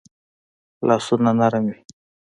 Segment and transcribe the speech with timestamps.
[0.87, 1.77] لاسونه نرم وي